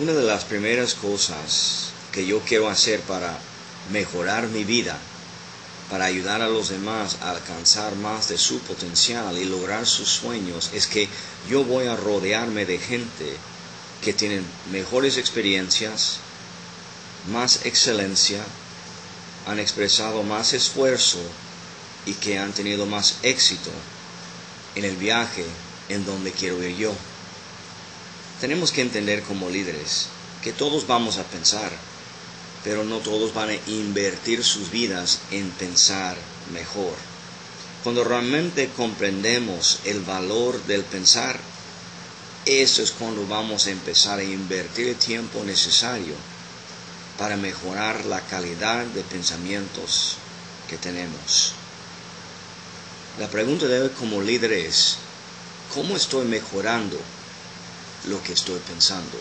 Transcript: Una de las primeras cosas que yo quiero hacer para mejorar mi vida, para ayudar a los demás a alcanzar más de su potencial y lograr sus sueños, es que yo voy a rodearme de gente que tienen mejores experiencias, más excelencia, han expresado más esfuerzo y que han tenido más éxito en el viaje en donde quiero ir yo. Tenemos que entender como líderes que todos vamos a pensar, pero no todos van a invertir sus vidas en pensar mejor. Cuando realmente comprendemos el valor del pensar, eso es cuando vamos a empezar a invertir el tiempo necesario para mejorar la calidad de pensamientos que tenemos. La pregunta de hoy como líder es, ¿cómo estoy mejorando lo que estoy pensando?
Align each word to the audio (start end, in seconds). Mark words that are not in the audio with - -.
Una 0.00 0.12
de 0.12 0.22
las 0.22 0.44
primeras 0.44 0.94
cosas 0.94 1.88
que 2.12 2.24
yo 2.24 2.38
quiero 2.42 2.68
hacer 2.68 3.00
para 3.00 3.36
mejorar 3.90 4.46
mi 4.46 4.62
vida, 4.62 4.96
para 5.90 6.04
ayudar 6.04 6.40
a 6.40 6.46
los 6.48 6.68
demás 6.68 7.16
a 7.20 7.30
alcanzar 7.30 7.96
más 7.96 8.28
de 8.28 8.38
su 8.38 8.60
potencial 8.60 9.36
y 9.36 9.44
lograr 9.44 9.88
sus 9.88 10.08
sueños, 10.08 10.70
es 10.72 10.86
que 10.86 11.08
yo 11.50 11.64
voy 11.64 11.88
a 11.88 11.96
rodearme 11.96 12.64
de 12.64 12.78
gente 12.78 13.36
que 14.00 14.12
tienen 14.12 14.46
mejores 14.70 15.16
experiencias, 15.16 16.18
más 17.32 17.66
excelencia, 17.66 18.44
han 19.48 19.58
expresado 19.58 20.22
más 20.22 20.52
esfuerzo 20.52 21.18
y 22.06 22.12
que 22.12 22.38
han 22.38 22.52
tenido 22.52 22.86
más 22.86 23.16
éxito 23.22 23.72
en 24.76 24.84
el 24.84 24.94
viaje 24.94 25.44
en 25.88 26.06
donde 26.06 26.30
quiero 26.30 26.62
ir 26.62 26.76
yo. 26.76 26.94
Tenemos 28.40 28.70
que 28.70 28.82
entender 28.82 29.22
como 29.24 29.50
líderes 29.50 30.06
que 30.42 30.52
todos 30.52 30.86
vamos 30.86 31.18
a 31.18 31.24
pensar, 31.24 31.72
pero 32.62 32.84
no 32.84 32.98
todos 32.98 33.34
van 33.34 33.50
a 33.50 33.70
invertir 33.70 34.44
sus 34.44 34.70
vidas 34.70 35.18
en 35.32 35.50
pensar 35.50 36.16
mejor. 36.52 36.94
Cuando 37.82 38.04
realmente 38.04 38.70
comprendemos 38.76 39.80
el 39.84 40.00
valor 40.00 40.62
del 40.66 40.84
pensar, 40.84 41.40
eso 42.46 42.82
es 42.82 42.92
cuando 42.92 43.26
vamos 43.26 43.66
a 43.66 43.70
empezar 43.70 44.20
a 44.20 44.24
invertir 44.24 44.88
el 44.88 44.96
tiempo 44.96 45.42
necesario 45.42 46.14
para 47.18 47.36
mejorar 47.36 48.04
la 48.04 48.20
calidad 48.20 48.86
de 48.86 49.02
pensamientos 49.02 50.14
que 50.68 50.78
tenemos. 50.78 51.54
La 53.18 53.28
pregunta 53.28 53.66
de 53.66 53.82
hoy 53.82 53.90
como 53.90 54.22
líder 54.22 54.52
es, 54.52 54.98
¿cómo 55.74 55.96
estoy 55.96 56.24
mejorando 56.26 57.00
lo 58.06 58.22
que 58.22 58.32
estoy 58.32 58.60
pensando? 58.60 59.18